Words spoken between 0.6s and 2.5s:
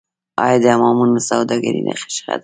د حمامونو سوداګري ښه ده؟